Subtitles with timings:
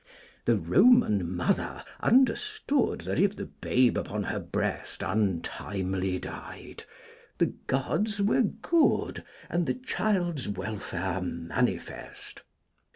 [0.45, 6.85] The Roman mother understood That, if the babe upon her breast Untimely died,
[7.37, 12.41] the gods were good, And the child's welfare manifest.